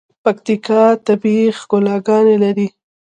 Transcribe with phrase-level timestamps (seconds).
[0.23, 2.67] پکیتکا طبیعی ښکلاګاني لري.